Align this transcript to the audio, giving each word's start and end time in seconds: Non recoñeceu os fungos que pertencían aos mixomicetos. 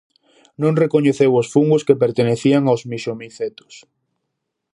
Non 0.61 0.73
recoñeceu 0.83 1.31
os 1.41 1.47
fungos 1.53 1.85
que 1.87 1.99
pertencían 2.03 2.63
aos 2.65 2.81
mixomicetos. 2.91 3.73